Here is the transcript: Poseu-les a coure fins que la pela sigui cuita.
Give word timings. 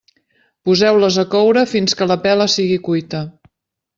Poseu-les 0.67 1.19
a 1.25 1.25
coure 1.35 1.65
fins 1.75 1.95
que 1.99 2.09
la 2.11 2.19
pela 2.25 2.49
sigui 2.57 2.79
cuita. 2.89 3.21